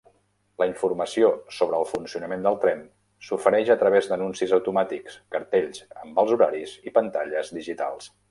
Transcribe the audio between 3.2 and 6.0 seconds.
s'ofereix a través d'anuncis automàtics, cartells